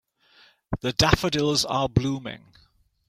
The 0.79 0.93
daffodils 0.93 1.63
are 1.63 1.87
blooming. 1.87 2.55